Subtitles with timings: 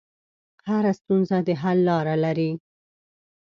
[0.67, 2.51] هره ستونزه د حل لاره لري.